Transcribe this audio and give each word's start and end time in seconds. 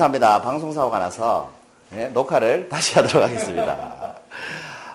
감사합니다. 0.00 0.40
방송사고가 0.40 0.98
나서 0.98 1.50
네, 1.90 2.08
녹화를 2.08 2.68
다시 2.72 2.94
하도록 2.94 3.22
하겠습니다. 3.22 4.14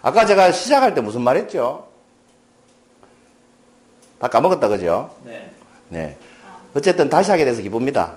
아까 0.01 0.25
제가 0.25 0.51
시작할 0.51 0.95
때 0.95 1.01
무슨 1.01 1.21
말 1.21 1.37
했죠? 1.37 1.85
다 4.19 4.27
까먹었다, 4.27 4.67
그죠? 4.67 5.13
네. 5.23 5.51
네. 5.89 6.17
어쨌든 6.75 7.07
다시 7.09 7.29
하게 7.29 7.45
돼서 7.45 7.61
기쁩니다. 7.61 8.13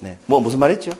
네. 0.00 0.18
뭐, 0.26 0.40
무슨 0.40 0.58
말 0.58 0.70
했죠? 0.70 0.90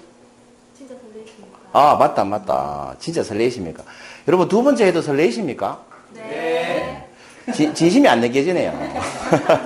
진짜 0.77 0.95
설레십니까? 0.95 1.59
아, 1.73 1.97
맞다, 1.97 2.25
맞다. 2.25 2.95
진짜 3.01 3.23
설레이십니까? 3.25 3.83
여러분, 4.29 4.49
두 4.49 4.63
번째 4.63 4.87
해도 4.87 5.03
설레이십니까? 5.03 5.83
네. 6.15 7.09
지- 7.53 7.75
진심이 7.75 8.07
안 8.07 8.21
느껴지네요. 8.21 8.73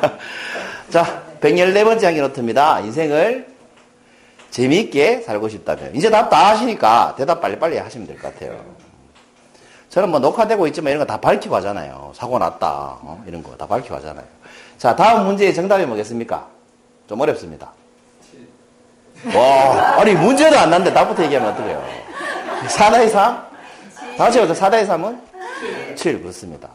자, 0.90 1.22
114번째 1.40 2.04
항기 2.04 2.20
노트입니다. 2.20 2.80
인생을 2.80 3.57
재미있게 4.50 5.20
살고 5.22 5.48
싶다면. 5.48 5.94
이제 5.94 6.10
답 6.10 6.30
다 6.30 6.48
하시니까 6.48 7.14
대답 7.16 7.40
빨리빨리 7.40 7.78
하시면 7.78 8.06
될 8.06 8.18
것 8.18 8.32
같아요. 8.34 8.58
저는 9.90 10.10
뭐 10.10 10.18
녹화되고 10.20 10.66
있지만 10.68 10.92
이런 10.92 11.06
거 11.06 11.12
다 11.12 11.18
밝히고 11.20 11.54
하잖아요. 11.56 12.12
사고 12.14 12.38
났다. 12.38 12.98
어? 13.02 13.22
이런 13.26 13.42
거 13.42 13.56
다 13.56 13.66
밝히고 13.66 13.94
하잖아요. 13.96 14.24
자, 14.76 14.94
다음 14.94 15.26
문제의 15.26 15.54
정답이 15.54 15.86
뭐겠습니까? 15.86 16.46
좀 17.08 17.20
어렵습니다. 17.20 17.72
와, 19.34 19.98
아니, 20.00 20.12
문제도 20.14 20.56
안 20.58 20.70
났는데 20.70 20.92
답부터 20.94 21.24
얘기하면 21.24 21.52
어떡해요? 21.52 21.84
4다의 22.68 23.08
3? 23.10 23.42
다시 24.16 24.38
해보자. 24.38 24.68
4다의 24.70 24.86
3은? 24.86 25.96
7. 25.96 26.20
그렇습니다. 26.22 26.68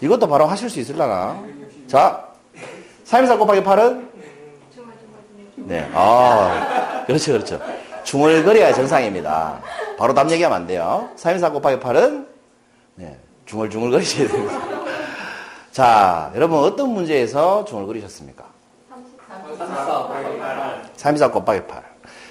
이것도 0.00 0.28
바로 0.28 0.46
하실 0.46 0.70
수 0.70 0.78
있을라나? 0.78 1.42
자, 1.88 2.24
314 3.04 3.36
곱하기 3.38 3.62
8은? 3.62 4.11
네. 5.66 5.88
아, 5.94 7.04
그렇죠, 7.06 7.32
그렇죠. 7.32 7.60
중얼거려야 8.04 8.72
정상입니다. 8.72 9.60
바로 9.98 10.12
답 10.14 10.30
얘기하면 10.30 10.56
안 10.62 10.66
돼요. 10.66 11.08
314 11.16 11.50
곱하기 11.50 11.76
8은? 11.80 12.26
네. 12.96 13.16
중얼중얼거리셔야 13.46 14.28
됩니다. 14.28 14.60
자, 15.70 16.30
여러분 16.34 16.58
어떤 16.58 16.90
문제에서 16.90 17.64
중얼거리셨습니까? 17.64 18.44
34 19.58 19.98
곱하기 20.02 20.38
8. 20.38 20.82
324 20.96 21.30
곱하기 21.30 21.66
8. 21.66 21.82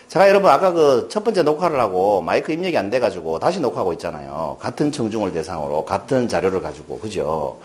제가 0.08 0.28
여러분 0.28 0.52
아까 0.52 0.72
그 0.73 1.08
첫 1.10 1.23
번째 1.23 1.42
녹화를 1.44 1.80
하고 1.80 2.22
마이크 2.22 2.52
입력이 2.52 2.78
안 2.78 2.90
돼가지고 2.90 3.40
다시 3.40 3.62
녹화하고 3.62 3.94
있잖아요. 3.94 4.58
같은 4.60 4.92
청중을 4.92 5.32
대상으로 5.32 5.86
같은 5.86 6.28
자료를 6.28 6.62
가지고 6.62 7.00
그죠? 7.00 7.60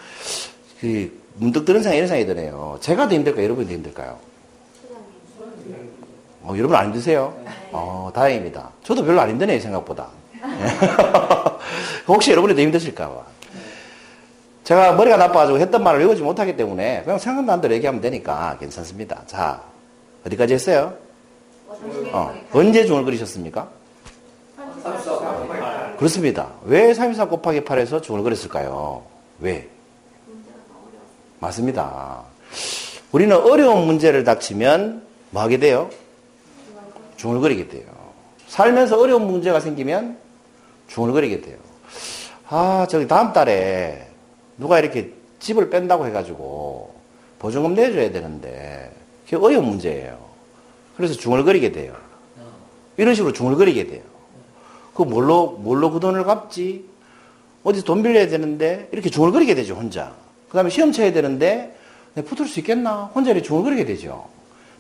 그 0.81 1.11
문득 1.35 1.65
드는 1.65 1.83
생각이 1.83 1.97
이런 1.99 2.09
생각이 2.09 2.27
드네요. 2.33 2.79
제가 2.81 3.09
더 3.09 3.15
힘들까요? 3.17 3.45
여러분이 3.45 3.67
더 3.67 3.73
힘들까요? 3.75 4.19
어, 6.47 6.55
여러분 6.57 6.77
안 6.77 6.87
힘드세요? 6.87 7.35
어, 7.73 8.11
다행입니다. 8.15 8.71
저도 8.85 9.05
별로 9.05 9.21
안 9.21 9.31
힘드네요, 9.31 9.59
생각보다. 9.59 10.07
혹시 12.07 12.31
여러분이 12.31 12.55
더 12.55 12.61
힘드실까봐. 12.63 13.15
제가 14.63 14.93
머리가 14.93 15.17
나빠가지고 15.17 15.59
했던 15.59 15.83
말을 15.83 16.01
외우지 16.01 16.23
못하기 16.23 16.57
때문에 16.57 17.03
그냥 17.03 17.19
생각나는 17.19 17.61
대로 17.61 17.75
얘기하면 17.75 18.01
되니까 18.01 18.57
괜찮습니다. 18.61 19.23
자, 19.27 19.61
어디까지 20.25 20.55
했어요? 20.55 20.95
어, 22.13 22.33
언제 22.53 22.85
중얼거리셨습니까? 22.87 23.69
34 24.85 25.11
곱하기 25.11 25.61
8. 25.61 25.97
그렇습니다. 25.97 26.49
왜324 26.69 27.29
곱하기 27.29 27.61
8에서 27.63 28.03
중얼거렸을까요? 28.03 29.03
왜? 29.41 29.69
문제가 30.27 30.57
너무 30.69 30.89
어려웠어요. 30.89 31.37
맞습니다. 31.41 32.23
우리는 33.11 33.37
어려운 33.37 33.87
문제를 33.87 34.23
닥치면 34.23 35.03
뭐 35.31 35.43
하게 35.43 35.59
돼요? 35.59 35.91
중얼거리게 37.17 37.69
돼요. 37.69 37.85
살면서 38.47 39.01
어려운 39.01 39.27
문제가 39.27 39.61
생기면 39.61 40.19
중얼거리게 40.89 41.41
돼요. 41.41 41.59
아, 42.49 42.87
저기 42.89 43.09
다음 43.09 43.33
달에 43.33 44.09
누가 44.57 44.79
이렇게 44.79 45.13
집을 45.41 45.69
뺀다고 45.71 46.07
해가지고 46.07 46.95
보증금 47.39 47.75
내줘야 47.75 48.11
되는데 48.13 48.93
그게 49.25 49.37
어려운 49.37 49.67
문제예요. 49.67 50.19
그래서 50.97 51.15
중얼거리게 51.15 51.73
돼요. 51.73 51.95
이런 52.97 53.15
식으로 53.15 53.33
중얼거리게 53.33 53.87
돼요. 53.89 54.03
그 54.95 55.03
뭘로, 55.03 55.51
뭘로 55.59 55.91
그 55.91 56.01
돈을 56.01 56.25
갚지? 56.25 56.89
어디서 57.65 57.85
돈 57.85 58.03
빌려야 58.03 58.29
되는데 58.29 58.89
이렇게 58.93 59.11
중얼거리게 59.11 59.55
되죠, 59.55 59.75
혼자. 59.75 60.15
그 60.49 60.55
다음에 60.55 60.71
시험 60.71 60.93
쳐야 60.93 61.13
되는데 61.13 61.77
붙을 62.15 62.49
수 62.49 62.61
있겠나? 62.61 63.11
혼자 63.15 63.33
이렇게 63.33 63.47
중얼거리게 63.47 63.85
되죠. 63.85 64.27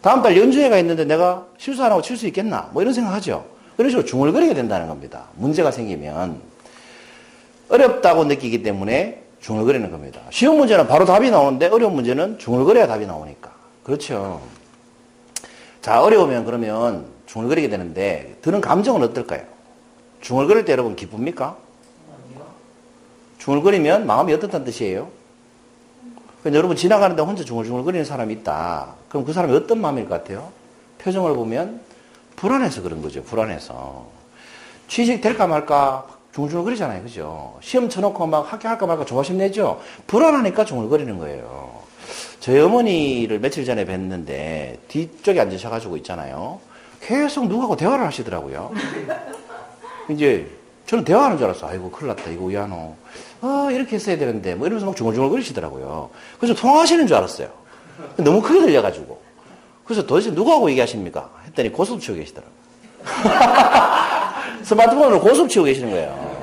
다음 0.06 0.22
달 0.22 0.36
연주회가 0.36 0.78
있는데 0.78 1.04
내가 1.04 1.48
실수 1.58 1.82
안 1.82 1.90
하고 1.90 2.00
칠 2.00 2.16
수 2.16 2.28
있겠나? 2.28 2.70
뭐 2.72 2.80
이런 2.80 2.94
생각 2.94 3.12
하죠. 3.14 3.44
이런 3.76 3.90
식으로 3.90 4.06
중얼거리게 4.06 4.54
된다는 4.54 4.86
겁니다. 4.86 5.24
문제가 5.34 5.72
생기면. 5.72 6.40
어렵다고 7.68 8.22
느끼기 8.26 8.62
때문에 8.62 9.24
중얼거리는 9.40 9.90
겁니다. 9.90 10.20
쉬운 10.30 10.58
문제는 10.58 10.86
바로 10.86 11.06
답이 11.06 11.28
나오는데 11.32 11.66
어려운 11.66 11.96
문제는 11.96 12.38
중얼거려야 12.38 12.86
답이 12.86 13.04
나오니까. 13.04 13.50
그렇죠. 13.82 14.40
자, 15.82 16.00
어려우면 16.00 16.44
그러면 16.44 17.06
중얼거리게 17.26 17.68
되는데 17.68 18.36
드는 18.42 18.60
감정은 18.60 19.02
어떨까요? 19.02 19.42
중얼거릴 20.20 20.64
때 20.64 20.70
여러분 20.70 20.94
기쁩니까? 20.94 21.56
중얼거리면 23.38 24.06
마음이 24.06 24.32
어떻다는 24.34 24.66
뜻이에요? 24.66 25.08
근데 26.46 26.58
여러분 26.58 26.76
지나가는데 26.76 27.20
혼자 27.22 27.42
중얼중얼거리는 27.42 28.04
사람이 28.04 28.32
있다. 28.34 28.94
그럼 29.08 29.24
그 29.24 29.32
사람이 29.32 29.52
어떤 29.52 29.80
마음일 29.80 30.08
것 30.08 30.22
같아요? 30.22 30.52
표정을 30.98 31.34
보면 31.34 31.80
불안해서 32.36 32.82
그런 32.82 33.02
거죠. 33.02 33.20
불안해서. 33.24 34.06
취직 34.86 35.20
될까 35.20 35.48
말까 35.48 36.06
중얼중얼거리잖아요. 36.32 37.02
그죠? 37.02 37.58
시험 37.60 37.88
쳐놓고 37.88 38.28
막 38.28 38.52
합격할까 38.52 38.86
말까 38.86 39.04
조바심 39.04 39.38
내죠? 39.38 39.80
불안하니까 40.06 40.64
중얼거리는 40.64 41.18
거예요. 41.18 41.80
저희 42.38 42.60
어머니를 42.60 43.40
며칠 43.40 43.64
전에 43.64 43.84
뵀는데 43.84 44.78
뒤쪽에 44.86 45.40
앉으셔가지고 45.40 45.96
있잖아요. 45.96 46.60
계속 47.00 47.48
누구하고 47.48 47.74
대화를 47.74 48.06
하시더라고요. 48.06 48.70
이제 50.10 50.48
저는 50.86 51.04
대화하는 51.04 51.36
줄 51.36 51.46
알았어. 51.46 51.68
아이고 51.68 51.90
큰일 51.90 52.08
났다. 52.08 52.30
이거 52.30 52.44
우야노. 52.44 52.94
아 53.42 53.68
이렇게 53.72 53.96
했어야 53.96 54.16
되는데 54.16 54.54
뭐 54.54 54.66
이러면서 54.66 54.86
막 54.86 54.96
중얼중얼거리시더라고요. 54.96 56.10
그래서 56.38 56.54
통화하시는 56.60 57.06
줄 57.06 57.16
알았어요. 57.16 57.48
너무 58.16 58.40
크게 58.40 58.60
들려가지고. 58.60 59.20
그래서 59.84 60.06
도대체 60.06 60.30
누구하고 60.30 60.70
얘기하십니까? 60.70 61.30
했더니 61.46 61.70
고스톱 61.70 62.00
치고 62.00 62.16
계시더라고요. 62.16 62.54
스마트폰으로 64.62 65.20
고스톱 65.20 65.48
치고 65.48 65.64
계시는 65.64 65.90
거예요. 65.90 66.36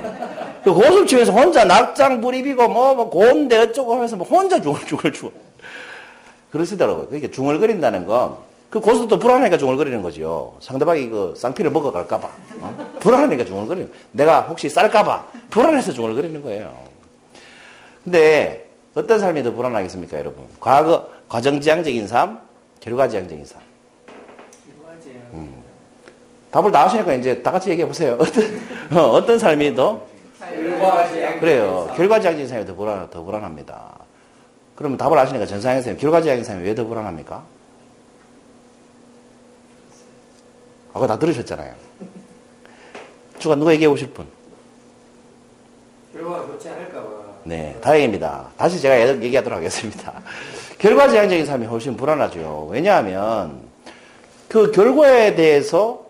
그 0.64 0.74
고스톱 0.74 1.08
치면서 1.08 1.32
혼자 1.32 1.66
낙장 1.66 2.22
불입이고 2.22 2.68
뭐, 2.70 2.96
뭐 2.96 3.10
고운데 3.10 3.58
어쩌고 3.60 3.94
하면서 3.94 4.16
뭐 4.16 4.26
혼자 4.26 4.62
중얼중얼 4.62 5.12
중얼. 5.12 5.34
그러시더라고요. 6.52 7.08
그러니까 7.08 7.32
중얼거린다는 7.34 8.06
건, 8.06 8.38
그 8.74 8.80
고스톱도 8.80 9.20
불안하니까 9.20 9.60
중얼거리는 9.60 10.02
거죠. 10.02 10.58
상대방이 10.60 11.08
그 11.08 11.36
쌍피를 11.38 11.70
먹어갈까봐. 11.70 12.28
어? 12.60 12.92
불안하니까 13.02 13.46
중얼거리는 13.46 13.88
거예요. 13.88 14.04
내가 14.14 14.42
혹시 14.42 14.68
쌀까봐. 14.68 15.28
불안해서 15.52 15.92
중얼거리는 15.92 16.42
거예요. 16.42 16.76
근데 18.04 18.68
어떤 18.96 19.20
삶이 19.20 19.44
더 19.44 19.54
불안하겠습니까, 19.54 20.18
여러분? 20.18 20.48
과거, 20.60 21.08
과정지향적인 21.30 22.08
삶, 22.08 22.40
결과지향적인 22.80 23.46
삶. 23.46 23.62
답을 26.50 26.72
다 26.72 26.86
하시니까 26.86 27.14
이제 27.14 27.44
다 27.44 27.52
같이 27.52 27.70
얘기해 27.70 27.88
보세요. 27.88 28.18
어떤, 28.20 28.44
어, 28.98 29.02
어떤 29.12 29.38
삶이 29.38 29.76
더? 29.76 30.02
결과지향. 30.40 31.40
그래요. 31.40 31.94
결과지향적인 31.96 32.48
삶이 32.48 32.66
더, 32.66 32.74
불안, 32.74 33.08
더 33.12 33.22
불안합니다. 33.22 34.00
그러면 34.76 34.98
답을 34.98 35.16
아시니까 35.16 35.46
전상현 35.46 35.78
선생님, 35.84 36.02
결과지향적인 36.02 36.44
삶이 36.44 36.64
왜 36.68 36.74
더 36.74 36.86
불안합니까? 36.86 37.44
아까 40.94 41.08
다 41.08 41.18
들으셨잖아요. 41.18 41.74
추가 43.40 43.56
누가 43.56 43.74
얘기해 43.74 43.90
보실 43.90 44.10
분? 44.12 44.26
결과가 46.14 46.46
좋지 46.48 46.70
않을까봐. 46.70 47.08
네, 47.46 47.78
다행입니다. 47.82 48.50
다시 48.58 48.80
제가 48.80 49.22
얘기하도록 49.22 49.58
하겠습니다. 49.58 50.14
결과 50.78 51.10
지향적인 51.10 51.46
삶이 51.46 51.66
훨씬 51.66 51.98
불안하죠. 51.98 52.68
왜냐하면 52.72 53.62
그 54.48 54.72
결과에 54.72 55.36
대해서 55.36 56.06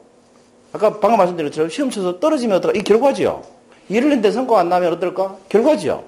아까 0.74 1.00
방금 1.00 1.18
말씀드린 1.18 1.50
것처럼 1.50 1.70
시험 1.70 1.90
쳐서 1.90 2.20
떨어지면 2.20 2.58
어떨까? 2.58 2.78
이 2.78 2.84
결과지요. 2.84 3.44
일을 3.90 4.12
했는데 4.12 4.32
성과가 4.32 4.62
안 4.62 4.70
나면 4.70 4.94
어떨까? 4.94 5.38
결과지요. 5.50 6.04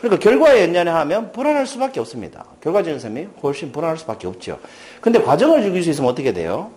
그러니까 0.00 0.22
결과에 0.22 0.62
연연하면 0.62 1.32
불안할 1.32 1.66
수밖에 1.66 2.00
없습니다. 2.00 2.44
결과적인 2.62 2.98
삶이 2.98 3.28
훨씬 3.42 3.70
불안할 3.72 3.98
수밖에 3.98 4.26
없죠. 4.26 4.58
근데 5.00 5.20
과정을 5.22 5.62
즐길 5.62 5.82
수 5.82 5.90
있으면 5.90 6.10
어떻게 6.10 6.32
돼요? 6.32 6.70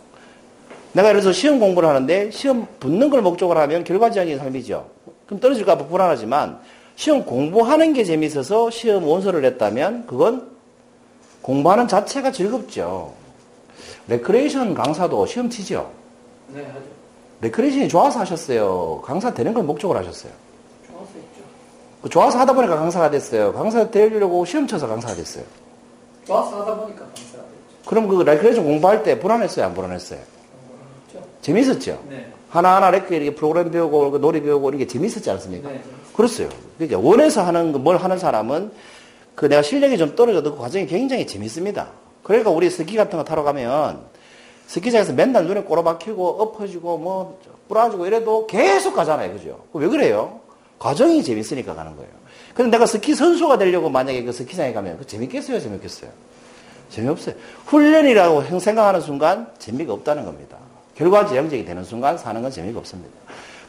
내가 0.93 1.09
예를 1.09 1.21
들어서 1.21 1.37
시험 1.37 1.59
공부를 1.59 1.89
하는데 1.89 2.31
시험 2.31 2.67
붙는 2.79 3.09
걸 3.09 3.21
목적으로 3.21 3.59
하면 3.61 3.83
결과지향적인 3.83 4.39
삶이죠. 4.39 4.87
그럼 5.25 5.39
떨어질까 5.39 5.77
봐 5.77 5.85
불안하지만 5.85 6.59
시험 6.95 7.25
공부하는 7.25 7.93
게 7.93 8.03
재미있어서 8.03 8.69
시험 8.69 9.07
원서를 9.07 9.41
냈다면 9.41 10.05
그건 10.05 10.51
공부하는 11.41 11.87
자체가 11.87 12.31
즐겁죠. 12.31 13.13
레크레이션 14.07 14.75
강사도 14.75 15.25
시험 15.25 15.49
치죠. 15.49 15.91
네, 16.49 16.61
하죠. 16.61 16.81
레크레이션이 17.41 17.89
좋아서 17.89 18.19
하셨어요? 18.19 19.01
강사 19.03 19.33
되는 19.33 19.53
걸 19.53 19.63
목적으로 19.63 19.99
하셨어요? 19.99 20.31
좋아서. 20.87 21.09
그 22.03 22.09
좋아서 22.09 22.37
하다 22.39 22.53
보니까 22.53 22.75
강사가 22.75 23.09
됐어요. 23.09 23.51
강사 23.53 23.89
되려고 23.89 24.45
시험 24.45 24.67
쳐서 24.67 24.87
강사가 24.87 25.15
됐어요. 25.15 25.43
좋아서 26.25 26.61
하다 26.61 26.75
보니까 26.75 26.99
강사가 27.05 27.43
됐죠. 27.43 27.89
그럼 27.89 28.07
그 28.07 28.21
레크레이션 28.21 28.63
공부할 28.63 29.03
때 29.03 29.19
불안했어요? 29.19 29.65
안 29.65 29.73
불안했어요? 29.73 30.19
재밌었죠? 31.43 32.03
네. 32.09 32.25
하나하나 32.49 32.89
레크 32.89 33.13
이렇게 33.13 33.35
프로그램 33.35 33.69
배우고 33.69 34.11
그 34.11 34.17
노래 34.17 34.41
배우고 34.41 34.69
이런 34.69 34.79
게 34.79 34.87
재밌었지 34.87 35.29
않습니까? 35.29 35.69
네. 35.69 35.81
그렇어요. 36.15 36.49
그러니까 36.77 36.99
원해서 36.99 37.43
하는 37.43 37.71
거, 37.71 37.79
뭘 37.79 37.97
하는 37.97 38.17
사람은 38.17 38.71
그 39.35 39.47
내가 39.49 39.61
실력이 39.61 39.97
좀 39.97 40.15
떨어져도 40.15 40.55
그 40.55 40.61
과정이 40.61 40.85
굉장히 40.87 41.27
재밌습니다. 41.27 41.89
그러니까 42.23 42.49
우리 42.49 42.69
스키 42.69 42.95
같은 42.95 43.17
거 43.17 43.23
타러 43.23 43.43
가면 43.43 44.01
스키장에서 44.67 45.13
맨날 45.13 45.45
눈에 45.45 45.61
꼬라박히고 45.63 46.41
엎어지고 46.41 46.97
뭐 46.97 47.39
부러지고 47.67 48.05
이래도 48.05 48.47
계속 48.47 48.95
가잖아요. 48.95 49.33
그죠? 49.33 49.59
왜 49.73 49.87
그래요? 49.87 50.39
과정이 50.79 51.23
재밌으니까 51.23 51.75
가는 51.75 51.95
거예요. 51.95 52.11
근데 52.53 52.71
내가 52.71 52.85
스키 52.85 53.15
선수가 53.15 53.57
되려고 53.57 53.89
만약에 53.89 54.23
그 54.23 54.31
스키장에 54.31 54.73
가면 54.73 54.99
그 54.99 55.07
재밌겠어요? 55.07 55.59
재밌겠어요? 55.59 56.11
재미없어요. 56.89 57.35
훈련이라고 57.65 58.59
생각하는 58.59 59.01
순간 59.01 59.47
재미가 59.57 59.91
없다는 59.93 60.25
겁니다. 60.25 60.57
결과지향적이 60.95 61.65
되는 61.65 61.83
순간 61.83 62.17
사는 62.17 62.41
건 62.41 62.51
재미가 62.51 62.79
없습니다. 62.79 63.11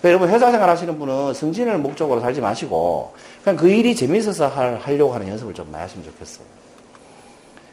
그러니까 0.01 0.09
여러분 0.09 0.29
회사 0.29 0.51
생활 0.51 0.69
하시는 0.69 0.99
분은 0.99 1.35
승진을 1.35 1.79
목적으로 1.79 2.21
살지 2.21 2.41
마시고 2.41 3.15
그냥 3.43 3.57
그 3.57 3.69
일이 3.69 3.95
재미있어서 3.97 4.49
할, 4.49 4.77
하려고 4.77 5.15
하는 5.15 5.29
연습을 5.29 5.55
좀 5.55 5.71
많이 5.71 5.83
하시면 5.83 6.05
좋겠어요. 6.05 6.45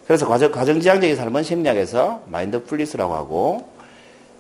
그래서 0.08 0.28
과정, 0.28 0.52
과정지향적인 0.52 1.16
삶은 1.16 1.44
심리학에서 1.44 2.24
mindfulness라고 2.28 3.14
하고 3.14 3.70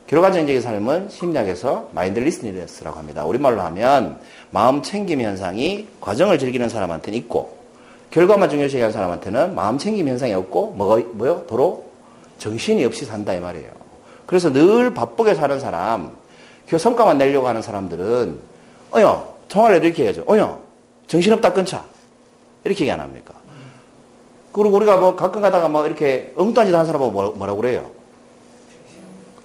결과적인 0.07 0.61
삶은 0.61 1.07
심리학에서 1.09 1.89
mindlessness라고 1.93 2.99
합니다. 2.99 3.25
우리말로 3.25 3.61
하면 3.61 4.19
마음 4.49 4.81
챙김 4.81 5.21
현상이 5.21 5.87
과정을 6.01 6.37
즐기는 6.37 6.67
사람한테는 6.67 7.17
있고 7.19 7.57
결과만 8.11 8.49
중요시하는 8.49 8.91
사람한테는 8.91 9.55
마음 9.55 9.77
챙김 9.77 10.09
현상이 10.09 10.33
없고 10.33 10.71
뭐가 10.71 11.01
뭐요? 11.13 11.45
도로 11.47 11.85
정신이 12.39 12.83
없이 12.83 13.05
산다 13.05 13.33
이 13.33 13.39
말이에요. 13.39 13.80
그래서 14.31 14.49
늘 14.49 14.93
바쁘게 14.93 15.35
사는 15.35 15.59
사람, 15.59 16.15
그 16.69 16.77
성과만 16.77 17.17
내려고 17.17 17.49
하는 17.49 17.61
사람들은 17.61 18.39
어여 18.95 19.35
통화를 19.49 19.75
해도 19.75 19.87
이렇게 19.87 20.05
해야죠. 20.05 20.23
어여 20.25 20.57
정신없다 21.07 21.51
끊자 21.51 21.83
이렇게 22.63 22.85
얘기 22.85 22.91
안 22.91 23.01
합니까? 23.01 23.33
그리고 24.53 24.77
우리가 24.77 24.95
뭐 24.95 25.17
가끔 25.17 25.41
가다가 25.41 25.67
뭐 25.67 25.85
이렇게 25.85 26.31
엉뚱한 26.37 26.67
짓 26.67 26.73
하는 26.73 26.85
사람하고 26.85 27.11
뭐, 27.11 27.31
뭐라고 27.31 27.59
그래요? 27.59 27.91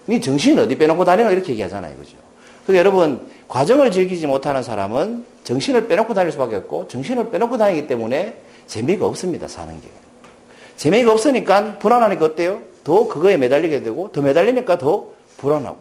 네 0.04 0.20
정신 0.20 0.56
어디 0.56 0.78
빼놓고 0.78 1.04
다니나 1.04 1.32
이렇게 1.32 1.50
얘기하잖아요. 1.50 1.96
그죠? 1.96 2.16
그러니까 2.64 2.78
여러분, 2.78 3.28
과정을 3.48 3.90
즐기지 3.90 4.28
못하는 4.28 4.62
사람은 4.62 5.24
정신을 5.42 5.88
빼놓고 5.88 6.14
다닐 6.14 6.30
수밖에 6.30 6.54
없고, 6.56 6.86
정신을 6.86 7.30
빼놓고 7.30 7.58
다니기 7.58 7.88
때문에 7.88 8.40
재미가 8.68 9.04
없습니다, 9.06 9.48
사는 9.48 9.80
게. 9.80 9.88
재미가 10.76 11.10
없으니까 11.10 11.78
불안하니까 11.78 12.24
어때요? 12.24 12.75
더 12.86 13.08
그거에 13.08 13.36
매달리게 13.36 13.82
되고, 13.82 14.12
더 14.12 14.22
매달리니까 14.22 14.78
더 14.78 15.08
불안하고. 15.38 15.78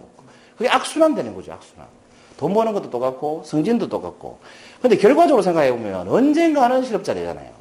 그게 0.57 0.67
악순환 0.67 1.13
되는 1.13 1.35
거죠, 1.35 1.53
악순환. 1.53 1.85
돈 2.35 2.51
버는 2.55 2.73
것도 2.73 2.89
똑같고, 2.89 3.43
승진도 3.45 3.87
똑같고. 3.89 4.39
근데 4.81 4.97
결과적으로 4.97 5.43
생각해 5.43 5.71
보면 5.71 6.07
언젠가는 6.09 6.83
실업자 6.83 7.13
되잖아요. 7.13 7.51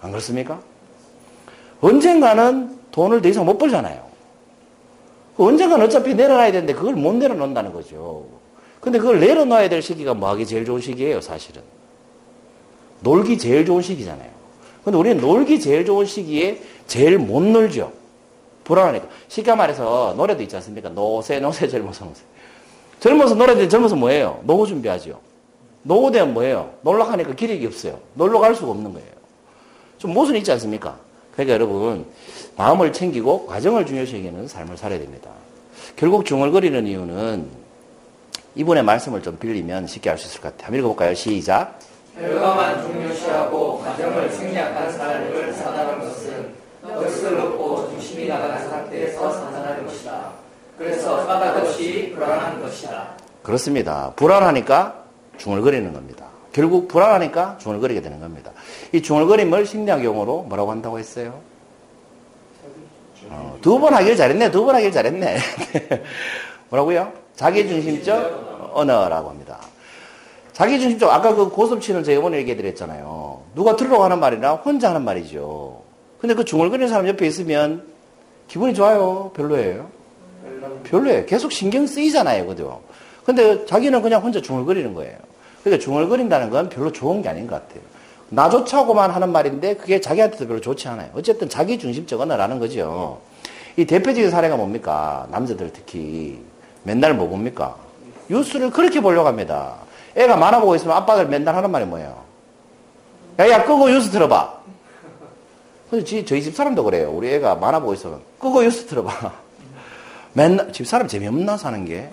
안 0.00 0.10
그렇습니까? 0.10 0.60
언젠가는 1.80 2.76
돈을 2.90 3.22
더 3.22 3.28
이상 3.28 3.46
못 3.46 3.56
벌잖아요. 3.58 4.04
언젠가는 5.38 5.86
어차피 5.86 6.14
내려놔야 6.14 6.50
되는데 6.50 6.74
그걸 6.74 6.96
못 6.96 7.14
내려놓는다는 7.14 7.72
거죠. 7.72 8.26
근데 8.80 8.98
그걸 8.98 9.20
내려놔야 9.20 9.68
될 9.68 9.82
시기가 9.82 10.14
뭐 10.14 10.30
하기 10.30 10.46
제일 10.46 10.64
좋은 10.64 10.80
시기예요, 10.80 11.20
사실은. 11.20 11.62
놀기 13.02 13.38
제일 13.38 13.64
좋은 13.64 13.80
시기잖아요. 13.82 14.30
근데 14.82 14.98
우리는 14.98 15.20
놀기 15.20 15.60
제일 15.60 15.84
좋은 15.84 16.06
시기에 16.06 16.60
제일 16.88 17.18
못 17.18 17.40
놀죠. 17.40 17.99
불안하니까. 18.70 19.06
쉽게 19.28 19.54
말해서 19.54 20.14
노래도 20.16 20.42
있지 20.42 20.54
않습니까? 20.56 20.88
노세, 20.88 21.40
노세, 21.40 21.68
젊어서, 21.68 22.04
노세. 22.04 22.22
젊어서 23.00 23.34
노래들 23.34 23.68
젊어서 23.68 23.96
뭐예요? 23.96 24.40
노후 24.44 24.66
준비하죠. 24.66 25.18
노후 25.82 26.10
되면 26.10 26.32
뭐예요? 26.34 26.70
놀러 26.82 27.04
가니까 27.04 27.34
기력이 27.34 27.66
없어요. 27.66 27.98
놀러 28.14 28.38
갈 28.38 28.54
수가 28.54 28.70
없는 28.70 28.92
거예요. 28.92 29.08
좀 29.98 30.14
모순이 30.14 30.38
있지 30.38 30.52
않습니까? 30.52 30.96
그러니까 31.32 31.54
여러분, 31.54 32.06
마음을 32.56 32.92
챙기고 32.92 33.46
과정을 33.46 33.86
중요시 33.86 34.16
여기는 34.16 34.46
삶을 34.46 34.76
살아야 34.76 34.98
됩니다. 34.98 35.30
결국 35.96 36.24
중얼거리는 36.24 36.86
이유는 36.86 37.48
이분의 38.54 38.82
말씀을 38.84 39.22
좀 39.22 39.38
빌리면 39.38 39.86
쉽게 39.86 40.10
알 40.10 40.18
수 40.18 40.26
있을 40.26 40.40
것 40.40 40.50
같아요. 40.52 40.66
한번 40.66 40.80
읽어볼까요? 40.80 41.14
시작. 41.14 41.78
결과만 42.18 42.82
중요시하고 42.82 43.78
과정을 43.80 44.30
생략한 44.30 44.92
삶을 44.92 45.52
사는 45.54 46.00
것은 46.00 46.54
나가는 48.30 48.68
상태에서 48.70 49.32
산산하는 49.32 49.86
것이다. 49.86 50.30
그래서 50.78 51.26
까닭없이 51.26 52.12
불안한 52.14 52.62
것이다. 52.62 53.08
그렇습니다. 53.42 54.12
불안하니까 54.16 55.04
중얼거리는 55.36 55.92
겁니다. 55.92 56.26
결국 56.52 56.88
불안하니까 56.88 57.58
중얼거리게 57.58 58.00
되는 58.00 58.18
겁니다. 58.20 58.50
이 58.92 59.02
중얼거림을 59.02 59.66
심리학 59.66 60.02
용어로 60.04 60.42
뭐라고 60.48 60.70
한다고 60.70 60.98
했어요? 60.98 61.40
어, 63.28 63.56
두번 63.60 63.94
하길 63.94 64.16
잘했네. 64.16 64.50
두 64.50 64.64
번 64.64 64.74
하길 64.74 64.90
잘했네. 64.90 65.38
뭐라고요? 66.70 67.12
자기중심적 67.36 68.70
언어라고 68.74 69.30
합니다. 69.30 69.58
자기중심적 70.52 71.10
아까 71.10 71.34
그 71.34 71.48
고섭치는 71.50 72.04
제가 72.04 72.18
이번에 72.20 72.38
얘기해 72.38 72.56
드렸잖아요. 72.56 73.42
누가 73.54 73.76
들으라고 73.76 74.04
하는 74.04 74.18
말이나 74.20 74.52
혼자 74.54 74.90
하는 74.90 75.04
말이죠. 75.04 75.82
근데 76.20 76.34
그 76.34 76.44
중얼거리는 76.44 76.88
사람 76.88 77.06
옆에 77.08 77.26
있으면 77.26 77.89
기분이 78.50 78.74
좋아요? 78.74 79.30
별로예요? 79.34 79.86
별로예요. 80.82 81.24
계속 81.26 81.52
신경 81.52 81.86
쓰이잖아요. 81.86 82.46
그죠? 82.46 82.80
근데 83.24 83.64
자기는 83.64 84.02
그냥 84.02 84.20
혼자 84.20 84.42
중얼거리는 84.42 84.92
거예요. 84.92 85.16
그러니까 85.62 85.84
중얼거린다는 85.84 86.50
건 86.50 86.68
별로 86.68 86.90
좋은 86.90 87.22
게 87.22 87.28
아닌 87.28 87.46
것 87.46 87.62
같아요. 87.62 87.80
나조차고만 88.30 89.12
하는 89.12 89.30
말인데 89.30 89.74
그게 89.74 90.00
자기한테도 90.00 90.48
별로 90.48 90.60
좋지 90.60 90.88
않아요. 90.88 91.10
어쨌든 91.14 91.48
자기 91.48 91.78
중심적 91.78 92.20
언어라는 92.20 92.58
거죠. 92.58 93.20
이 93.76 93.84
대표적인 93.84 94.32
사례가 94.32 94.56
뭡니까? 94.56 95.28
남자들 95.30 95.72
특히 95.72 96.40
맨날 96.82 97.14
뭐 97.14 97.28
봅니까? 97.28 97.76
뉴스를 98.28 98.70
그렇게 98.70 99.00
보려고 99.00 99.28
합니다. 99.28 99.76
애가 100.16 100.36
만화 100.36 100.58
보고 100.58 100.74
있으면 100.74 100.96
아빠들 100.96 101.28
맨날 101.28 101.54
하는 101.54 101.70
말이 101.70 101.84
뭐예요? 101.84 102.20
야, 103.38 103.48
야, 103.48 103.64
끄고 103.64 103.88
뉴스 103.88 104.10
들어봐. 104.10 104.59
근데 105.90 106.24
저희 106.24 106.40
집 106.40 106.54
사람도 106.54 106.84
그래요. 106.84 107.10
우리 107.12 107.28
애가 107.34 107.56
만화 107.56 107.80
보고 107.80 107.92
있으면 107.92 108.20
끄고 108.38 108.62
뉴스 108.62 108.86
들어봐. 108.86 109.32
맨날, 110.32 110.72
집 110.72 110.86
사람 110.86 111.08
재미없나 111.08 111.56
사는 111.56 111.84
게? 111.84 112.08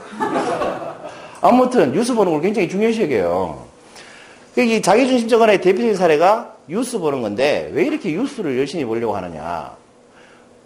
아무튼 1.40 1.92
뉴스 1.92 2.16
보는 2.16 2.32
걸 2.32 2.42
굉장히 2.42 2.68
중요시 2.68 3.04
여겨요. 3.04 3.68
이 4.58 4.82
자기중심적 4.82 5.40
언어의 5.40 5.62
대표적인 5.62 5.96
사례가 5.96 6.56
뉴스 6.68 6.98
보는 6.98 7.22
건데 7.22 7.70
왜 7.74 7.86
이렇게 7.86 8.12
뉴스를 8.12 8.58
열심히 8.58 8.84
보려고 8.84 9.16
하느냐. 9.16 9.76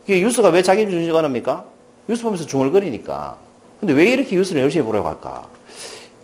이게 0.05 0.21
뉴스가 0.21 0.47
왜 0.49 0.61
자기중심적 0.61 1.13
언어입니까? 1.13 1.65
뉴스 2.07 2.23
보면서 2.23 2.45
중얼거리니까. 2.45 3.35
근데 3.81 3.93
왜 3.93 4.05
이렇게 4.05 4.37
뉴스를 4.37 4.61
열심히 4.61 4.85
보려고 4.85 5.09
할까? 5.09 5.45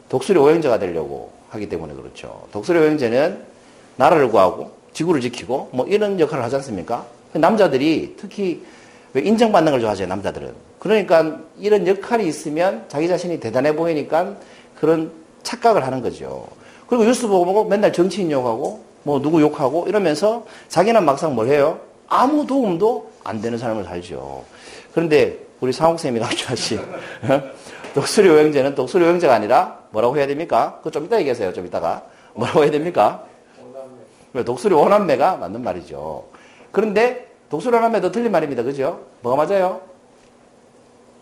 독수리 0.08 0.40
오형제가 0.40 0.80
되려고 0.80 1.34
하기 1.50 1.68
때문에 1.68 1.94
그렇죠. 1.94 2.48
독수리 2.54 2.80
오형제는 2.80 3.44
나라를 3.98 4.30
구하고 4.30 4.72
지구를 4.98 5.22
지키고 5.22 5.70
뭐 5.74 5.86
이런 5.86 6.20
역할을 6.20 6.44
하지 6.44 6.56
않습니까? 6.56 7.06
남자들이 7.34 8.16
특히 8.18 8.64
왜 9.14 9.22
인정받는 9.22 9.72
걸 9.72 9.80
좋아하죠, 9.80 10.08
남자들은. 10.08 10.52
그러니까 10.80 11.38
이런 11.60 11.86
역할이 11.86 12.26
있으면 12.28 12.86
자기 12.88 13.08
자신이 13.08 13.40
대단해 13.40 13.76
보이니까 13.76 14.36
그런 14.76 15.12
착각을 15.44 15.86
하는 15.86 16.02
거죠. 16.02 16.48
그리고 16.88 17.04
뉴스 17.04 17.28
보고 17.28 17.66
맨날 17.66 17.94
정치인 17.94 18.32
욕하고 18.32 18.84
뭐 19.04 19.22
누구 19.22 19.40
욕하고 19.40 19.86
이러면서 19.88 20.48
자기는 20.68 21.06
막상 21.06 21.36
뭘 21.36 21.48
해요? 21.48 21.80
아무 22.08 22.48
도움도 22.48 23.12
안 23.24 23.40
되는 23.40 23.56
삶을 23.60 23.84
살죠. 23.84 24.44
그런데 24.94 25.38
우리 25.60 25.74
상옥쌤이 25.74 26.20
강조하신 26.20 26.80
독수리 27.94 28.30
오형제는 28.30 28.74
독수리 28.74 29.04
오형제가 29.04 29.32
아니라 29.32 29.78
뭐라고 29.92 30.18
해야 30.18 30.26
됩니까? 30.26 30.78
그거 30.80 30.90
좀 30.90 31.06
이따 31.06 31.20
얘기하세요. 31.20 31.54
좀 31.54 31.68
이따가. 31.68 32.02
뭐라고 32.34 32.64
해야 32.64 32.72
됩니까? 32.72 33.24
독수리 34.44 34.74
오남매가 34.74 35.38
맞는 35.38 35.64
말이죠. 35.64 36.26
그런데 36.72 37.28
독수리 37.50 37.76
오남매도 37.76 38.12
틀린 38.12 38.32
말입니다. 38.32 38.64
그죠? 38.64 39.06
뭐가 39.22 39.46
맞아요? 39.46 39.82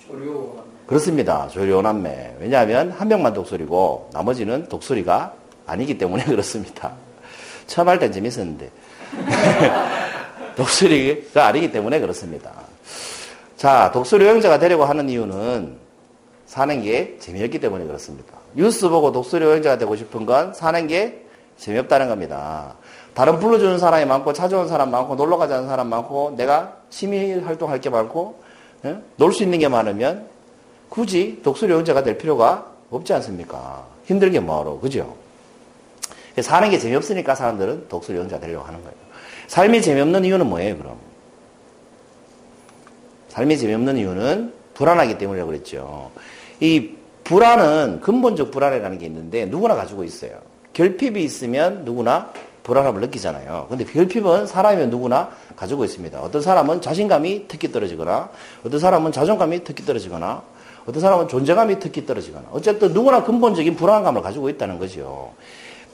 조류. 0.07 0.55
그렇습니다. 0.87 1.47
조류 1.47 1.77
오남매. 1.77 2.35
왜냐하면 2.39 2.91
한 2.91 3.07
명만 3.07 3.33
독수리고 3.33 4.09
나머지는 4.13 4.67
독수리가 4.69 5.33
아니기 5.65 5.97
때문에 5.97 6.23
그렇습니다. 6.29 6.93
처음 7.67 7.87
할 7.89 7.99
땐 7.99 8.11
재밌었는데. 8.11 8.69
독수리가 10.55 11.45
아니기 11.47 11.71
때문에 11.71 11.99
그렇습니다. 11.99 12.51
자, 13.57 13.91
독수리 13.93 14.25
여행자가 14.25 14.59
되려고 14.59 14.85
하는 14.85 15.09
이유는 15.09 15.77
사는 16.45 16.81
게 16.81 17.17
재미없기 17.19 17.59
때문에 17.59 17.85
그렇습니다. 17.85 18.33
뉴스 18.53 18.87
보고 18.87 19.11
독수리 19.11 19.43
여행자가 19.43 19.77
되고 19.77 19.95
싶은 19.95 20.25
건 20.25 20.53
사는 20.53 20.87
게 20.87 21.24
재미없다는 21.57 22.09
겁니다. 22.09 22.75
다른 23.13 23.39
불러주는 23.39 23.77
사람이 23.79 24.05
많고 24.05 24.33
찾아온 24.33 24.67
사람 24.67 24.91
많고 24.91 25.15
놀러 25.15 25.37
가자는 25.37 25.67
사람 25.67 25.87
많고 25.87 26.35
내가 26.35 26.77
취미 26.89 27.33
활동할 27.33 27.79
게 27.79 27.89
많고 27.89 28.41
예? 28.83 28.97
놀수 29.15 29.43
있는 29.43 29.59
게 29.59 29.67
많으면 29.67 30.27
굳이 30.89 31.41
독수리 31.43 31.71
여행자가 31.71 32.03
될 32.03 32.17
필요가 32.17 32.71
없지 32.91 33.13
않습니까? 33.13 33.85
힘들게 34.05 34.39
뭐하러 34.39 34.79
그죠? 34.79 35.15
사는 36.41 36.69
게 36.69 36.77
재미없으니까 36.77 37.35
사람들은 37.35 37.87
독수리 37.87 38.17
여행자 38.17 38.39
되려고 38.39 38.65
하는 38.65 38.81
거예요. 38.81 38.95
삶이 39.47 39.81
재미없는 39.81 40.25
이유는 40.25 40.47
뭐예요, 40.47 40.77
그럼? 40.77 40.97
삶이 43.29 43.57
재미없는 43.57 43.97
이유는 43.97 44.53
불안하기 44.73 45.17
때문이라고 45.17 45.51
그랬죠. 45.51 46.11
이 46.59 46.91
불안은 47.23 48.01
근본적 48.01 48.51
불안이라는 48.51 48.97
게 48.97 49.05
있는데 49.05 49.45
누구나 49.45 49.75
가지고 49.75 50.03
있어요. 50.03 50.39
결핍이 50.75 51.23
있으면 51.23 51.83
누구나 51.85 52.31
불안함을 52.63 53.01
느끼잖아요. 53.01 53.67
근데 53.69 53.85
결핍은 53.85 54.45
사람이면 54.45 54.89
누구나 54.89 55.29
가지고 55.55 55.85
있습니다. 55.85 56.19
어떤 56.19 56.41
사람은 56.41 56.81
자신감이 56.81 57.47
특히 57.47 57.71
떨어지거나, 57.71 58.29
어떤 58.65 58.79
사람은 58.79 59.11
자존감이 59.11 59.63
특히 59.63 59.85
떨어지거나, 59.85 60.43
어떤 60.85 61.01
사람은 61.01 61.27
존재감이 61.27 61.79
특히 61.79 62.05
떨어지거나, 62.05 62.49
어쨌든 62.51 62.91
누구나 62.91 63.23
근본적인 63.23 63.75
불안감을 63.75 64.21
가지고 64.21 64.49
있다는 64.49 64.77
거죠. 64.79 65.31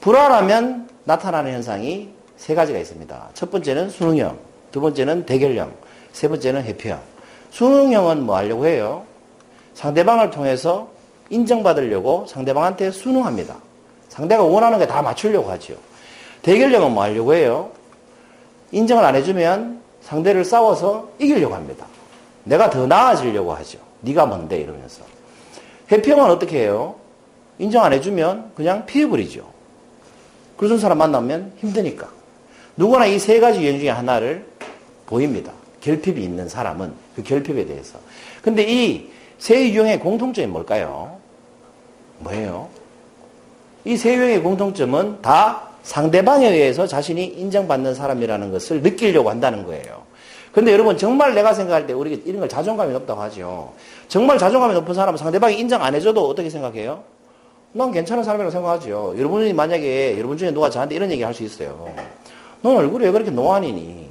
불안하면 0.00 0.88
나타나는 1.04 1.52
현상이 1.52 2.08
세 2.36 2.54
가지가 2.54 2.78
있습니다. 2.78 3.30
첫 3.34 3.50
번째는 3.50 3.90
수능형, 3.90 4.38
두 4.72 4.80
번째는 4.80 5.26
대결형, 5.26 5.72
세 6.12 6.26
번째는 6.28 6.64
회피형. 6.64 6.98
수능형은 7.50 8.24
뭐 8.24 8.36
하려고 8.36 8.66
해요? 8.66 9.04
상대방을 9.74 10.30
통해서 10.30 10.90
인정받으려고 11.30 12.26
상대방한테 12.26 12.90
수능합니다. 12.90 13.56
상대가 14.12 14.42
원하는 14.42 14.78
게 14.78 14.86
다 14.86 15.00
맞추려고 15.00 15.50
하죠. 15.52 15.74
대결력은 16.42 16.92
뭐 16.92 17.02
하려고 17.04 17.32
해요? 17.34 17.70
인정을 18.72 19.02
안 19.04 19.14
해주면 19.16 19.80
상대를 20.02 20.44
싸워서 20.44 21.08
이기려고 21.18 21.54
합니다. 21.54 21.86
내가 22.44 22.68
더 22.68 22.86
나아지려고 22.86 23.54
하죠. 23.54 23.78
네가 24.02 24.26
뭔데 24.26 24.58
이러면서. 24.58 25.02
해평은 25.90 26.30
어떻게 26.30 26.60
해요? 26.60 26.96
인정 27.58 27.84
안 27.84 27.92
해주면 27.94 28.52
그냥 28.54 28.84
피해버리죠. 28.84 29.46
그런 30.58 30.78
사람 30.78 30.98
만나면 30.98 31.52
힘드니까. 31.58 32.08
누구나 32.76 33.06
이 33.06 33.18
세 33.18 33.40
가지 33.40 33.62
유형 33.62 33.78
중에 33.78 33.88
하나를 33.90 34.44
보입니다. 35.06 35.52
결핍이 35.80 36.22
있는 36.22 36.48
사람은 36.48 36.92
그 37.16 37.22
결핍에 37.22 37.64
대해서. 37.66 37.98
근데 38.42 38.62
이 38.64 39.10
세 39.38 39.70
유형의 39.70 40.00
공통점이 40.00 40.46
뭘까요? 40.48 41.16
뭐예요? 42.18 42.68
이세 43.84 44.14
유형의 44.14 44.42
공통점은 44.42 45.22
다 45.22 45.68
상대방에 45.82 46.48
의해서 46.48 46.86
자신이 46.86 47.24
인정받는 47.24 47.94
사람이라는 47.94 48.52
것을 48.52 48.82
느끼려고 48.82 49.30
한다는 49.30 49.64
거예요. 49.64 50.02
근데 50.52 50.72
여러분 50.72 50.96
정말 50.96 51.34
내가 51.34 51.54
생각할 51.54 51.86
때 51.86 51.92
우리 51.92 52.22
이런 52.26 52.40
걸 52.40 52.48
자존감이 52.48 52.92
높다고 52.92 53.20
하죠. 53.22 53.72
정말 54.08 54.38
자존감이 54.38 54.74
높은 54.74 54.94
사람은 54.94 55.16
상대방이 55.18 55.58
인정 55.58 55.82
안 55.82 55.94
해줘도 55.94 56.28
어떻게 56.28 56.50
생각해요? 56.50 57.02
난 57.72 57.90
괜찮은 57.90 58.22
사람이라고 58.22 58.50
생각하죠. 58.50 59.14
여러분이 59.16 59.52
만약에 59.54 60.16
여러분 60.18 60.36
중에 60.36 60.50
누가 60.52 60.68
저한테 60.68 60.94
이런 60.94 61.10
얘기 61.10 61.22
할 61.22 61.32
수 61.32 61.42
있어요. 61.42 61.88
넌 62.60 62.76
얼굴이 62.76 63.04
왜 63.06 63.10
그렇게 63.10 63.30
노안이니? 63.30 64.10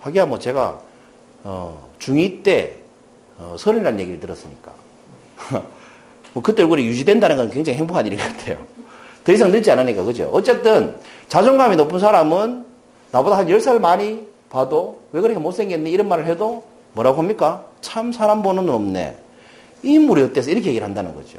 하기야 0.00 0.26
뭐 0.26 0.38
제가 0.38 0.80
어, 1.44 1.88
중2 2.00 2.42
때 2.42 2.76
어, 3.38 3.54
서른이라는 3.58 4.00
얘기를 4.00 4.20
들었으니까. 4.20 4.72
뭐 6.34 6.42
그때 6.42 6.62
얼굴이 6.62 6.84
유지된다는 6.84 7.36
건 7.36 7.50
굉장히 7.50 7.78
행복한 7.78 8.08
것 8.10 8.16
같아요. 8.18 8.58
더 9.24 9.32
이상 9.32 9.50
늦지 9.50 9.70
않으니까, 9.70 10.02
그죠? 10.02 10.28
어쨌든, 10.32 10.96
자존감이 11.28 11.76
높은 11.76 11.98
사람은 11.98 12.66
나보다 13.10 13.38
한 13.38 13.46
10살 13.46 13.78
많이 13.80 14.26
봐도 14.50 15.00
왜 15.12 15.20
그렇게 15.20 15.38
못생겼니? 15.38 15.90
이런 15.90 16.08
말을 16.08 16.26
해도 16.26 16.64
뭐라고 16.92 17.18
합니까? 17.18 17.64
참 17.80 18.12
사람 18.12 18.42
보는 18.42 18.66
눈 18.66 18.74
없네. 18.74 19.16
인물이 19.82 20.22
어때서 20.22 20.50
이렇게 20.50 20.68
얘기를 20.68 20.86
한다는 20.86 21.14
거죠. 21.14 21.38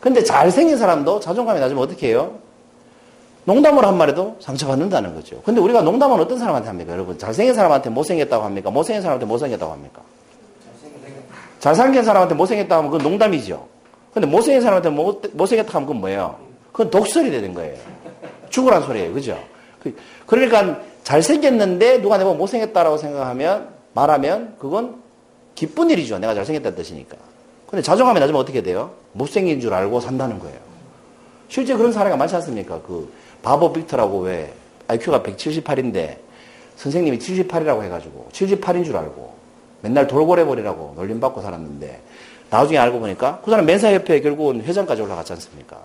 근데 0.00 0.22
잘생긴 0.22 0.76
사람도 0.76 1.20
자존감이 1.20 1.60
낮으면 1.60 1.82
어떻게 1.82 2.08
해요? 2.08 2.38
농담을 3.44 3.84
한 3.84 3.96
말에도 3.96 4.36
상처받는다는 4.40 5.14
거죠. 5.14 5.40
근데 5.44 5.60
우리가 5.60 5.82
농담은 5.82 6.18
어떤 6.20 6.38
사람한테 6.38 6.68
합니까? 6.68 6.92
여러분, 6.92 7.18
잘생긴 7.18 7.54
사람한테 7.54 7.90
못생겼다고 7.90 8.44
합니까? 8.44 8.70
못생긴 8.70 9.02
사람한테 9.02 9.26
못생겼다고 9.26 9.72
합니까? 9.72 10.02
잘생긴 11.60 12.02
사람한테 12.02 12.34
못생겼다고 12.34 12.78
하면 12.78 12.90
그건 12.90 13.10
농담이죠. 13.10 13.73
근데 14.14 14.28
못생긴 14.28 14.62
사람한테 14.62 14.90
못, 14.90 15.22
못생겼다고 15.32 15.74
하면 15.76 15.86
그건 15.86 16.00
뭐예요? 16.00 16.38
그건 16.70 16.90
독설이 16.90 17.30
되는 17.30 17.52
거예요. 17.52 17.76
죽으란 18.48 18.82
소리예요. 18.82 19.12
그죠? 19.12 19.38
그, 19.82 19.94
그러니까 20.26 20.80
잘생겼는데 21.02 22.00
누가 22.00 22.16
내가 22.16 22.32
못생겼다라고 22.32 22.96
생각하면 22.96 23.68
말하면 23.92 24.54
그건 24.58 25.02
기쁜 25.56 25.90
일이죠. 25.90 26.18
내가 26.18 26.34
잘생겼다는 26.34 26.76
뜻이니까. 26.76 27.16
근데 27.68 27.82
자존감이 27.82 28.20
낮으면 28.20 28.40
어떻게 28.40 28.62
돼요? 28.62 28.92
못생긴 29.12 29.60
줄 29.60 29.74
알고 29.74 30.00
산다는 30.00 30.38
거예요. 30.38 30.58
실제 31.48 31.76
그런 31.76 31.92
사례가 31.92 32.16
많지 32.16 32.36
않습니까? 32.36 32.80
그 32.86 33.12
바보 33.42 33.72
빅터라고 33.72 34.20
왜 34.20 34.52
IQ가 34.86 35.22
178인데 35.22 36.18
선생님이 36.76 37.18
78이라고 37.18 37.82
해가지고 37.82 38.28
78인 38.32 38.84
줄 38.84 38.96
알고 38.96 39.34
맨날 39.82 40.06
돌고래 40.06 40.44
버리라고 40.44 40.94
놀림받고 40.96 41.42
살았는데 41.42 42.00
나중에 42.54 42.78
알고 42.78 43.00
보니까 43.00 43.40
그 43.44 43.50
사람 43.50 43.66
멘사협회에 43.66 44.20
결국은 44.20 44.62
회장까지 44.62 45.02
올라갔지 45.02 45.32
않습니까? 45.32 45.76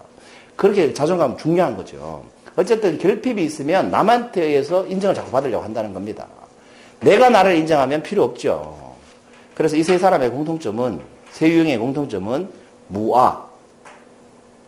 그렇게 0.55 0.93
자존감 0.93 1.35
중요한 1.35 1.75
거죠. 1.75 2.23
어쨌든 2.55 2.99
결핍이 2.99 3.43
있으면 3.43 3.89
남한테 3.89 4.43
의해서 4.43 4.85
인정을 4.85 5.15
자꾸 5.15 5.31
받으려고 5.31 5.63
한다는 5.63 5.93
겁니다. 5.95 6.27
내가 6.99 7.29
나를 7.29 7.55
인정하면 7.55 8.03
필요 8.03 8.23
없죠. 8.23 8.93
그래서 9.55 9.77
이 9.77 9.83
세 9.83 9.97
사람의 9.97 10.29
공통점은, 10.29 11.01
세 11.31 11.49
유형의 11.49 11.79
공통점은 11.79 12.49
무아. 12.89 13.47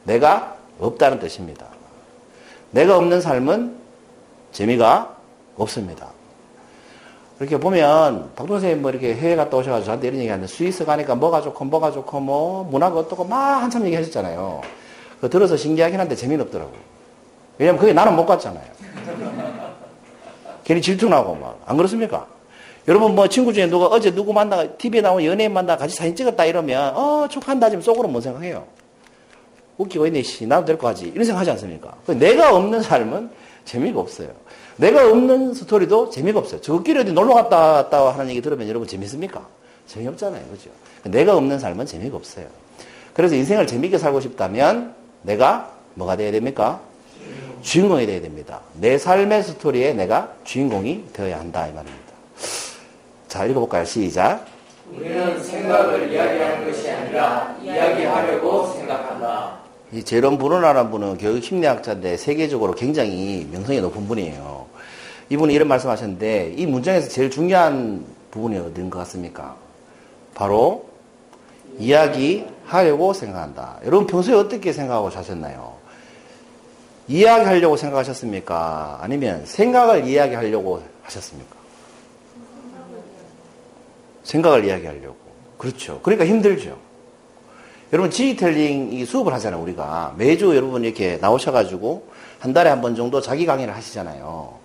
내가 0.03 0.58
없다는 0.79 1.20
뜻입니다. 1.20 1.67
내가 2.72 2.98
없는 2.98 3.22
삶은 3.22 3.75
재미가 4.53 5.15
없습니다. 5.55 6.08
이렇게 7.41 7.57
보면 7.57 8.33
박동 8.36 8.57
선생님 8.57 8.83
뭐 8.83 8.91
이렇게 8.91 9.15
해외 9.15 9.36
갔다 9.36 9.57
오셔가지고 9.57 9.83
저한테 9.86 10.07
이런 10.10 10.19
얘기 10.19 10.29
하는데 10.29 10.48
스위스 10.48 10.86
가니까 10.86 11.15
뭐가 11.15 11.41
좋고 11.41 11.65
뭐가 11.65 11.91
좋고 11.91 12.19
뭐 12.19 12.63
문화가 12.65 13.00
어떻고 13.00 13.24
막 13.25 13.63
한참 13.63 13.83
얘기 13.88 13.95
하셨잖아요. 13.95 14.62
그 15.19 15.27
들어서 15.27 15.57
신기하긴 15.57 16.00
한데 16.00 16.15
재미는 16.15 16.45
없더라고. 16.45 16.71
왜냐면 17.57 17.79
그게 17.79 17.93
나는 17.93 18.15
못 18.15 18.27
갔잖아요. 18.27 18.63
괜히 20.63 20.81
질투나고 20.83 21.33
막. 21.33 21.60
안 21.65 21.77
그렇습니까? 21.77 22.27
여러분 22.88 23.15
뭐 23.15 23.27
친구 23.27 23.51
중에 23.53 23.65
누가 23.67 23.88
어제 23.88 24.13
누구 24.13 24.33
만나 24.33 24.67
TV에 24.67 25.01
나온 25.01 25.24
연예인 25.25 25.51
만나 25.51 25.77
같이 25.77 25.95
사진 25.95 26.15
찍었다 26.15 26.45
이러면 26.45 26.95
어 26.95 27.27
축한다 27.27 27.69
지금 27.71 27.81
속으로 27.81 28.07
뭔 28.07 28.21
생각해요? 28.21 28.65
웃기고 29.79 30.05
있네 30.05 30.21
씨 30.21 30.45
나도 30.45 30.65
될 30.65 30.77
거 30.77 30.88
하지 30.89 31.07
이런 31.07 31.25
생각 31.25 31.39
하지 31.39 31.50
않습니까? 31.51 31.95
내가 32.05 32.55
없는 32.55 32.83
삶은 32.83 33.31
재미가 33.65 34.00
없어요. 34.00 34.29
내가 34.78 35.10
없는 35.10 35.54
스토리도 35.54 36.10
재미가 36.10 36.40
없어요. 36.40 36.62
저끼리 36.62 37.00
어디 37.00 37.13
놀러 37.13 37.34
갔다 37.34 37.58
왔다 37.58 38.12
하는 38.12 38.30
얘기 38.30 38.42
들으면 38.42 38.68
여러분 38.68 38.88
재밌습니까? 38.88 39.46
재미없잖아요. 39.88 40.44
그죠? 40.51 40.70
내가 41.04 41.36
없는 41.36 41.60
삶은 41.60 41.86
재미가 41.86 42.18
없어요. 42.18 42.46
그래서 43.13 43.36
인생을 43.36 43.68
재미있게 43.68 43.98
살고 43.98 44.22
싶다면 44.22 44.96
내가 45.22 45.72
뭐가 45.96 46.16
돼야 46.16 46.32
됩니까? 46.32 46.82
주인공이 47.62 48.06
돼야 48.06 48.22
됩니다. 48.22 48.62
내 48.74 48.98
삶의 48.98 49.44
스토리에 49.44 49.94
내가 49.94 50.34
주인공이 50.44 51.10
되어야 51.13 51.40
한다 51.40 51.68
이 51.68 51.74
말입니다. 51.74 52.12
자 53.28 53.46
읽어볼까요? 53.46 53.86
시작. 53.86 54.46
우리는 54.94 55.42
생각을 55.42 56.12
이야기하는 56.12 56.66
것이 56.70 56.90
아니라 56.90 57.56
이야기하려고 57.63 58.74
생각한다. 58.74 59.60
이 59.94 60.04
제롬 60.04 60.38
브루나라는 60.38 60.90
분은 60.90 61.18
교육 61.18 61.44
심리학자인데 61.44 62.18
세계적으로 62.18 62.74
굉장히 62.74 63.48
명성이 63.51 63.82
높은 63.82 64.08
분이에요. 64.08 64.61
이분이 65.31 65.53
이런 65.53 65.69
말씀하셨는데 65.69 66.55
이 66.57 66.65
문장에서 66.65 67.07
제일 67.07 67.31
중요한 67.31 68.05
부분이 68.31 68.57
어딘 68.57 68.89
것 68.89 69.00
같습니까? 69.00 69.55
바로 70.35 70.89
이야기하려고 71.79 73.13
생각한다. 73.13 73.79
여러분 73.85 74.07
평소에 74.07 74.35
어떻게 74.35 74.73
생각하고 74.73 75.09
사셨나요? 75.09 75.77
이야기하려고 77.07 77.77
생각하셨습니까? 77.77 79.00
아니면 79.01 79.45
생각을 79.45 80.05
이야기하려고 80.05 80.83
하셨습니까? 81.03 81.55
생각을 84.23 84.65
이야기하려고. 84.65 85.15
그렇죠. 85.57 86.01
그러니까 86.03 86.25
힘들죠. 86.25 86.77
여러분 87.93 88.11
지휘텔링 88.11 88.91
이 88.91 89.05
수업을 89.05 89.33
하잖아요. 89.35 89.61
우리가 89.61 90.13
매주 90.17 90.53
여러분 90.57 90.83
이렇게 90.83 91.17
나오셔가지고 91.21 92.09
한 92.39 92.51
달에 92.51 92.69
한 92.69 92.81
번 92.81 92.95
정도 92.97 93.21
자기 93.21 93.45
강의를 93.45 93.73
하시잖아요. 93.73 94.59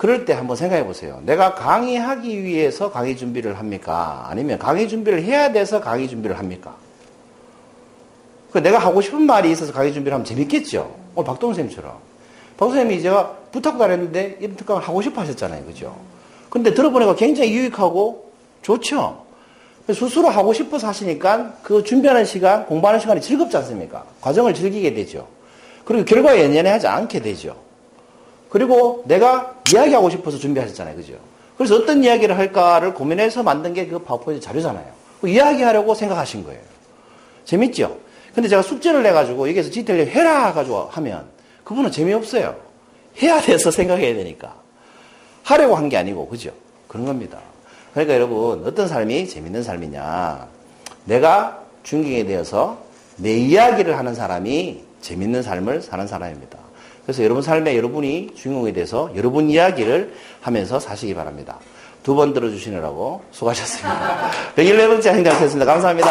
그럴 0.00 0.24
때 0.24 0.32
한번 0.32 0.56
생각해 0.56 0.86
보세요. 0.86 1.20
내가 1.26 1.54
강의하기 1.54 2.42
위해서 2.42 2.90
강의 2.90 3.18
준비를 3.18 3.58
합니까? 3.58 4.24
아니면 4.30 4.58
강의 4.58 4.88
준비를 4.88 5.22
해야 5.22 5.52
돼서 5.52 5.78
강의 5.78 6.08
준비를 6.08 6.38
합니까? 6.38 6.74
그 8.50 8.56
내가 8.56 8.78
하고 8.78 9.02
싶은 9.02 9.20
말이 9.20 9.50
있어서 9.50 9.74
강의 9.74 9.92
준비를 9.92 10.14
하면 10.14 10.24
재밌겠죠. 10.24 10.96
선생님처럼. 11.14 11.92
박동훈 12.52 12.76
선생님이 12.76 13.02
제가 13.02 13.36
부탁도 13.52 13.84
안 13.84 13.90
했는데 13.90 14.38
이런 14.40 14.56
특강을 14.56 14.80
하고 14.80 15.02
싶어 15.02 15.20
하셨잖아요. 15.20 15.66
그죠? 15.66 15.94
근데 16.48 16.72
들어보니까 16.72 17.14
굉장히 17.16 17.52
유익하고 17.52 18.32
좋죠. 18.62 19.26
스스로 19.86 20.30
하고 20.30 20.54
싶어서 20.54 20.88
하시니까 20.88 21.58
그 21.62 21.84
준비하는 21.84 22.24
시간, 22.24 22.64
공부하는 22.64 23.00
시간이 23.00 23.20
즐겁지 23.20 23.54
않습니까? 23.58 24.06
과정을 24.22 24.54
즐기게 24.54 24.94
되죠. 24.94 25.28
그리고 25.84 26.06
결과에 26.06 26.42
연연해 26.42 26.70
하지 26.70 26.86
않게 26.86 27.20
되죠. 27.20 27.54
그리고 28.50 29.02
내가 29.06 29.54
이야기하고 29.72 30.10
싶어서 30.10 30.36
준비하셨잖아요. 30.38 30.96
그죠? 30.96 31.14
그래서 31.56 31.76
어떤 31.76 32.02
이야기를 32.04 32.36
할까를 32.36 32.94
고민해서 32.94 33.42
만든 33.42 33.72
게 33.74 33.86
그 33.88 33.98
파워포인트 34.00 34.44
자료잖아요. 34.44 34.86
그 35.20 35.28
이야기하려고 35.28 35.94
생각하신 35.94 36.44
거예요. 36.44 36.60
재밌죠? 37.44 37.96
근데 38.34 38.48
제가 38.48 38.62
숙제를 38.62 39.02
내가지고 39.02 39.48
여기서 39.48 39.70
디테일 39.70 40.08
해라 40.08 40.52
가지고 40.52 40.88
하면 40.92 41.24
그분은 41.64 41.90
재미없어요. 41.90 42.56
해야 43.22 43.40
돼서 43.40 43.70
생각해야 43.72 44.14
되니까. 44.14 44.54
하려고 45.42 45.74
한 45.76 45.88
게 45.88 45.96
아니고, 45.96 46.28
그죠? 46.28 46.50
그런 46.88 47.06
겁니다. 47.06 47.38
그러니까 47.92 48.14
여러분, 48.14 48.62
어떤 48.66 48.86
삶이 48.86 49.28
재밌는 49.28 49.62
삶이냐. 49.62 50.46
내가 51.06 51.60
중경에 51.82 52.24
대해서 52.24 52.78
내 53.16 53.36
이야기를 53.36 53.98
하는 53.98 54.14
사람이 54.14 54.82
재밌는 55.00 55.42
삶을 55.42 55.82
사는 55.82 56.06
사람입니다. 56.06 56.58
그래서 57.04 57.24
여러분 57.24 57.42
삶에 57.42 57.76
여러분이 57.76 58.30
주인공에 58.36 58.72
대해서 58.72 59.10
여러분 59.16 59.48
이야기를 59.50 60.12
하면서 60.40 60.78
사시기 60.80 61.14
바랍니다. 61.14 61.58
두 62.02 62.14
번 62.14 62.32
들어주시느라고 62.32 63.22
수고하셨습니다. 63.30 64.30
111번째 64.56 65.06
행정했습니다. 65.14 65.64
감사합니다. 65.66 66.10